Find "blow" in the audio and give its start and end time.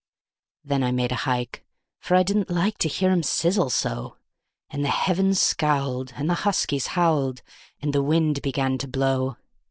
8.87-9.37